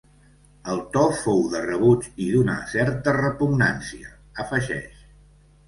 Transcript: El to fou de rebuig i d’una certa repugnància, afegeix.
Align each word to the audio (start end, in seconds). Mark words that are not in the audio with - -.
El 0.71 0.79
to 0.95 1.03
fou 1.17 1.43
de 1.51 1.61
rebuig 1.65 2.09
i 2.25 2.31
d’una 2.37 2.57
certa 2.73 3.15
repugnància, 3.21 4.13
afegeix. 4.47 5.09